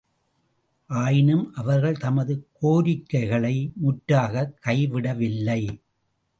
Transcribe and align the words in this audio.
ஆயினும் 0.87 1.53
அவர்கள் 1.53 1.97
தமது 1.97 2.47
கோரிக்கைகளை 2.53 3.71
முற்றாகக் 3.75 4.59
கைவிடவில்லை. 4.65 5.81